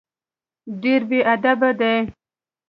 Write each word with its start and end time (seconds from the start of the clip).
ډېر 0.81 1.01
بېادبه 1.09 1.69
دی. 1.79 1.97